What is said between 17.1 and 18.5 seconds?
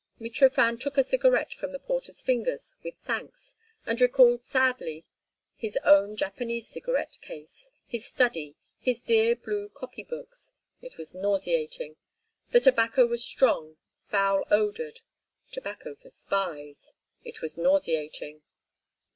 It was nauseating.